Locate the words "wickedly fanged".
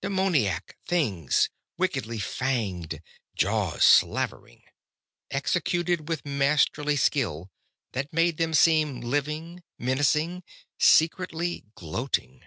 1.76-3.02